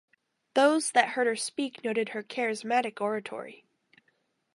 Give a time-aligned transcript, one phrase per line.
[0.55, 3.65] Those that heard her speak noted her charismatic oratory.